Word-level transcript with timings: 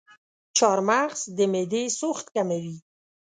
چارمغز 0.57 1.21
د 1.37 1.39
معدې 1.51 1.83
سوخت 1.99 2.25
کموي. 2.35 2.77